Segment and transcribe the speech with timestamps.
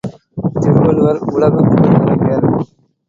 [0.61, 2.47] திருவள்ளுவர் உலகு புகழ் கவிஞர்.